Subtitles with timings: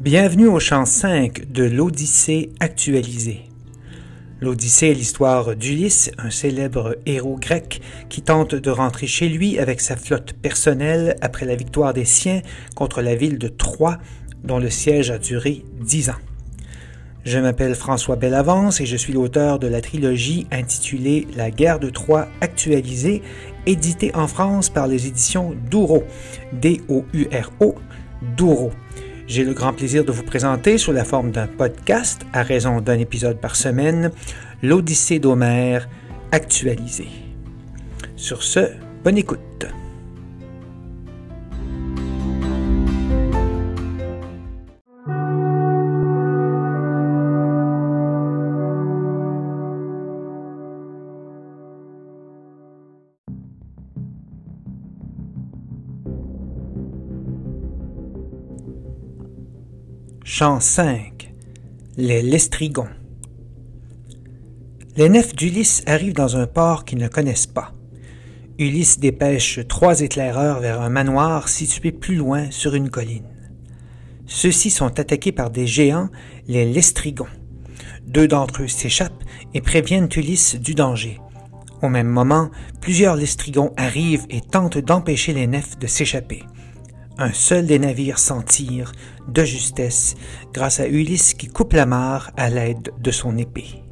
[0.00, 3.42] Bienvenue au chant 5 de l'Odyssée actualisée.
[4.40, 9.80] L'Odyssée est l'histoire d'Ulysse, un célèbre héros grec qui tente de rentrer chez lui avec
[9.80, 12.42] sa flotte personnelle après la victoire des siens
[12.76, 13.98] contre la ville de Troie,
[14.44, 16.20] dont le siège a duré dix ans.
[17.24, 21.90] Je m'appelle François Bellavance et je suis l'auteur de la trilogie intitulée La guerre de
[21.90, 23.20] Troie actualisée,
[23.66, 26.04] éditée en France par les éditions Douro,
[26.52, 27.74] D-O-U-R-O,
[28.36, 28.70] Douro.
[29.28, 32.98] J'ai le grand plaisir de vous présenter sous la forme d'un podcast, à raison d'un
[32.98, 34.10] épisode par semaine,
[34.62, 35.86] l'Odyssée d'Homère
[36.32, 37.10] actualisée.
[38.16, 38.70] Sur ce,
[39.04, 39.66] bonne écoute.
[60.30, 61.32] Chant 5
[61.96, 62.90] Les Lestrigons
[64.94, 67.72] Les nefs d'Ulysse arrivent dans un port qu'ils ne connaissent pas.
[68.58, 73.24] Ulysse dépêche trois éclaireurs vers un manoir situé plus loin sur une colline.
[74.26, 76.10] Ceux-ci sont attaqués par des géants,
[76.46, 77.26] les Lestrigons.
[78.06, 81.18] Deux d'entre eux s'échappent et préviennent Ulysse du danger.
[81.80, 82.50] Au même moment,
[82.82, 86.44] plusieurs Lestrigons arrivent et tentent d'empêcher les nefs de s'échapper.
[87.20, 88.92] Un seul des navires s'en tire
[89.26, 90.14] de justesse
[90.52, 93.82] grâce à Ulysse qui coupe la mare à l'aide de son épée.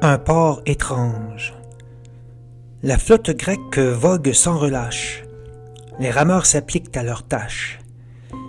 [0.00, 1.54] Un port étrange.
[2.84, 5.25] La flotte grecque vogue sans relâche.
[5.98, 7.78] Les rameurs s'appliquent à leurs tâches.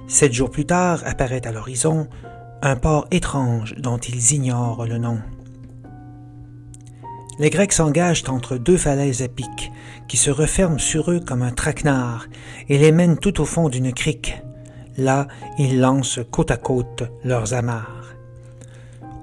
[0.07, 2.07] Sept jours plus tard apparaît à l'horizon
[2.61, 5.19] un port étrange dont ils ignorent le nom.
[7.39, 9.71] Les Grecs s'engagent entre deux falaises à pic
[10.07, 12.25] qui se referment sur eux comme un traquenard
[12.67, 14.41] et les mènent tout au fond d'une crique.
[14.97, 15.27] Là,
[15.59, 18.15] ils lancent côte à côte leurs amarres.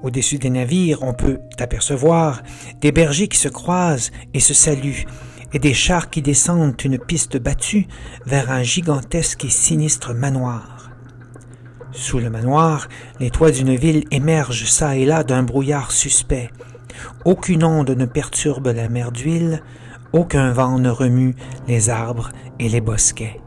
[0.03, 2.43] Au-dessus des navires, on peut apercevoir
[2.81, 5.07] des bergers qui se croisent et se saluent
[5.54, 7.87] et des chars qui descendent une piste battue
[8.26, 10.91] vers un gigantesque et sinistre manoir.
[11.92, 12.88] Sous le manoir,
[13.20, 16.50] les toits d'une ville émergent çà et là d'un brouillard suspect.
[17.25, 19.62] Aucune onde ne perturbe la mer d'huile,
[20.12, 21.37] aucun vent ne remue
[21.69, 23.41] les arbres et les bosquets.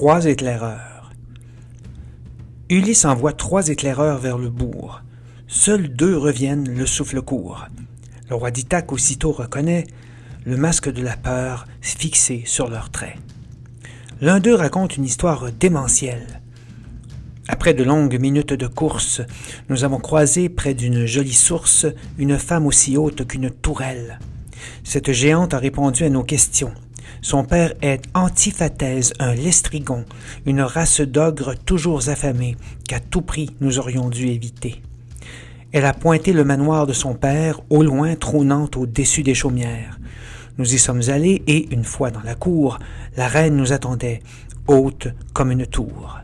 [0.00, 1.10] Trois éclaireurs.
[2.70, 5.02] Ulysse envoie trois éclaireurs vers le bourg.
[5.48, 7.66] Seuls deux reviennent le souffle court.
[8.30, 9.88] Le roi d'Ithaque aussitôt reconnaît
[10.44, 13.16] le masque de la peur fixé sur leurs traits.
[14.20, 16.42] L'un d'eux raconte une histoire démentielle.
[17.48, 19.20] Après de longues minutes de course,
[19.68, 21.86] nous avons croisé près d'une jolie source
[22.18, 24.20] une femme aussi haute qu'une tourelle.
[24.84, 26.72] Cette géante a répondu à nos questions.
[27.20, 30.04] Son père est Antiphathèse, un lestrigon,
[30.46, 32.56] une race d'ogres toujours affamés,
[32.86, 34.82] qu'à tout prix nous aurions dû éviter.
[35.72, 39.98] Elle a pointé le manoir de son père, au loin trônant au-dessus des chaumières.
[40.56, 42.78] Nous y sommes allés et, une fois dans la cour,
[43.16, 44.20] la reine nous attendait,
[44.66, 46.18] haute comme une tour.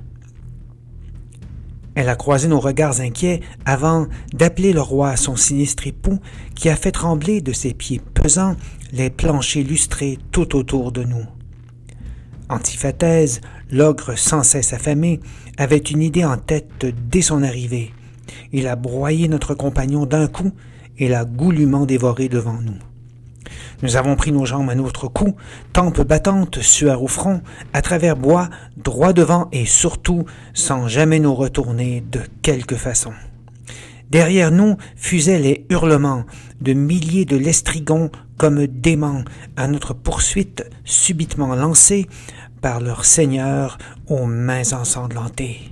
[1.94, 6.18] Elle a croisé nos regards inquiets avant d'appeler le roi à son sinistre époux
[6.54, 8.56] qui a fait trembler de ses pieds pesants
[8.94, 11.26] les planchers lustrés tout autour de nous.
[12.48, 15.18] Antiphathèse, l'ogre sans cesse affamé,
[15.58, 17.92] avait une idée en tête dès son arrivée.
[18.52, 20.52] Il a broyé notre compagnon d'un coup
[20.96, 22.78] et l'a goulûment dévoré devant nous.
[23.82, 25.34] Nous avons pris nos jambes à notre cou,
[25.72, 27.42] tempes battantes, sueur au front,
[27.72, 30.24] à travers bois, droit devant et surtout
[30.54, 33.12] sans jamais nous retourner de quelque façon.
[34.08, 36.24] Derrière nous fusaient les hurlements
[36.60, 39.24] de milliers de lestrigons comme démons
[39.56, 42.08] à notre poursuite subitement lancés
[42.60, 43.78] par leur seigneur
[44.08, 45.70] aux mains ensanglantées.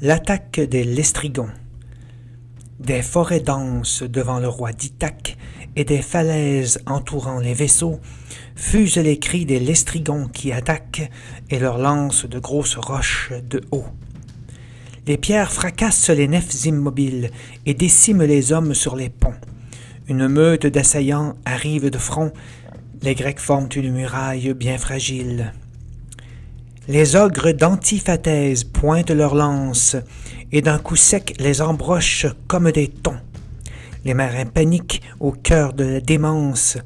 [0.00, 1.50] L'attaque des Lestrigons.
[2.78, 5.36] des forêts denses devant le roi d'Ithaque
[5.76, 8.00] et des falaises entourant les vaisseaux,
[8.56, 11.10] fusent les cris des lestrigons qui attaquent
[11.50, 13.86] et leur lancent de grosses roches de haut.
[15.06, 17.30] Les pierres fracassent les nefs immobiles
[17.64, 19.34] et déciment les hommes sur les ponts.
[20.08, 22.32] Une meute d'assaillants arrive de front,
[23.02, 25.52] les Grecs forment une muraille bien fragile.
[26.88, 29.96] Les ogres d'Antiphatèse pointent leurs lances,
[30.52, 33.20] et d'un coup sec les embrochent comme des tons.
[34.04, 36.78] Les marins paniquent au cœur de la démence,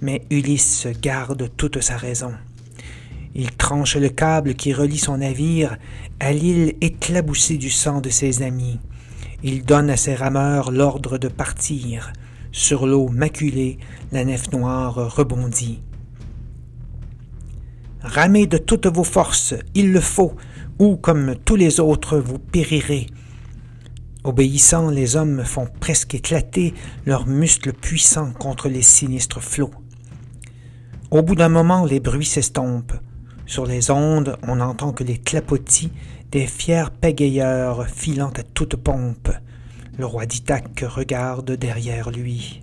[0.00, 2.32] mais Ulysse garde toute sa raison.
[3.34, 5.76] Il tranche le câble qui relie son navire
[6.20, 8.78] à l'île éclaboussée du sang de ses amis.
[9.42, 12.12] Il donne à ses rameurs l'ordre de partir.
[12.52, 13.78] Sur l'eau maculée,
[14.12, 15.82] la nef noire rebondit.
[18.02, 20.34] Ramez de toutes vos forces, il le faut,
[20.78, 23.06] ou comme tous les autres vous périrez.
[24.24, 26.74] Obéissant, les hommes font presque éclater
[27.06, 29.74] leurs muscles puissants contre les sinistres flots.
[31.10, 32.94] Au bout d'un moment, les bruits s'estompent.
[33.46, 35.92] Sur les ondes, on n'entend que les clapotis
[36.30, 39.28] des fiers pégayeurs filant à toute pompe.
[39.98, 42.62] Le roi d'Ithaque regarde derrière lui.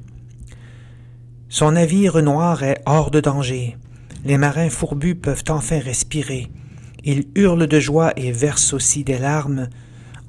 [1.50, 3.78] Son navire noir est hors de danger.
[4.24, 6.48] Les marins fourbus peuvent enfin respirer.
[7.04, 9.68] Ils hurlent de joie et versent aussi des larmes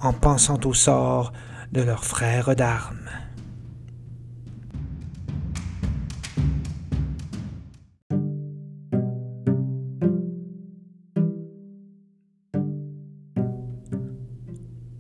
[0.01, 1.33] en pensant au sort
[1.73, 3.11] de leurs frères d'armes.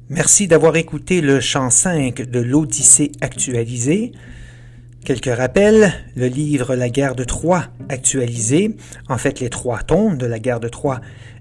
[0.08, 4.12] Merci d'avoir écouté le chant 5 de l'Odyssée actualisée.
[5.04, 8.76] Quelques rappels, le livre La guerre de Troie actualisé,
[9.08, 11.00] en fait les trois tomes de la guerre de Troie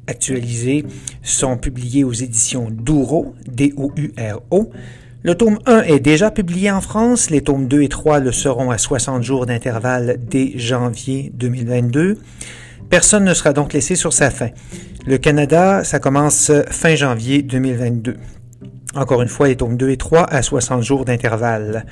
[0.10, 0.86] actualisés
[1.24, 4.72] sont publiés aux éditions Douro, D-O-U-R-O.
[5.22, 8.72] Le tome 1 est déjà publié en France, les tomes 2 et 3 le seront
[8.72, 12.18] à 60 jours d'intervalle dès janvier 2022.
[12.90, 14.50] Personne ne sera donc laissé sur sa fin.
[15.06, 18.18] Le Canada, ça commence fin janvier 2022.
[18.96, 21.86] Encore une fois, les tomes 2 et 3 à 60 jours d'intervalle.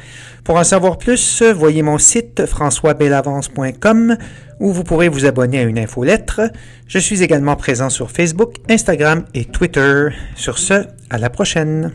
[0.44, 4.18] Pour en savoir plus, voyez mon site françoisbelavance.com
[4.60, 6.42] où vous pourrez vous abonner à une infolettre.
[6.88, 10.10] Je suis également présent sur Facebook, Instagram et Twitter.
[10.36, 11.92] Sur ce, à la prochaine.